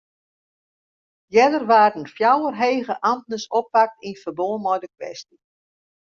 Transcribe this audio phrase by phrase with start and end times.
[1.41, 5.35] Earder waarden fjouwer hege amtners oppakt yn ferbân mei de kwestje.